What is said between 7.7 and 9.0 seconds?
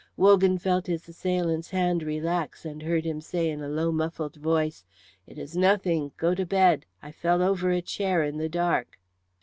chair in the dark."